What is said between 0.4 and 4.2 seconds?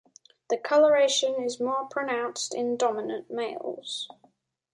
The coloration is more pronounced in dominant males.